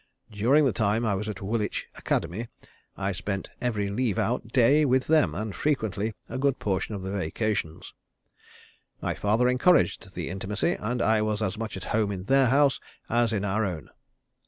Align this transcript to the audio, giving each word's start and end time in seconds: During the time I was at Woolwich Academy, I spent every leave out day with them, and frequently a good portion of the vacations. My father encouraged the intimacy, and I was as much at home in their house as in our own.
During 0.31 0.65
the 0.65 0.73
time 0.73 1.05
I 1.05 1.13
was 1.13 1.29
at 1.29 1.43
Woolwich 1.43 1.85
Academy, 1.95 2.47
I 2.97 3.11
spent 3.11 3.51
every 3.61 3.91
leave 3.91 4.17
out 4.17 4.47
day 4.47 4.83
with 4.83 5.05
them, 5.05 5.35
and 5.35 5.53
frequently 5.55 6.15
a 6.27 6.39
good 6.39 6.57
portion 6.57 6.95
of 6.95 7.03
the 7.03 7.11
vacations. 7.11 7.93
My 8.99 9.13
father 9.13 9.47
encouraged 9.47 10.15
the 10.15 10.31
intimacy, 10.31 10.71
and 10.79 11.03
I 11.03 11.21
was 11.21 11.43
as 11.43 11.55
much 11.55 11.77
at 11.77 11.83
home 11.93 12.11
in 12.11 12.23
their 12.23 12.47
house 12.47 12.79
as 13.11 13.31
in 13.31 13.45
our 13.45 13.63
own. 13.63 13.91